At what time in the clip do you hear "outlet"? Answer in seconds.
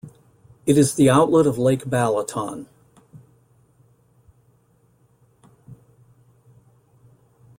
1.11-1.45